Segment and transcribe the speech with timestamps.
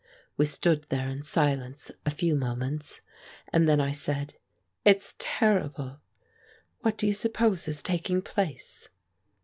[0.35, 3.01] We stood there in silence a few moments,
[3.53, 4.33] and then I said,
[4.83, 6.01] "It's terrible.
[6.79, 8.89] What do you suppose is taking place?"